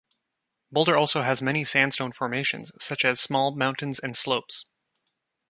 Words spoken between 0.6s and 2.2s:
Boulder also has many sandstone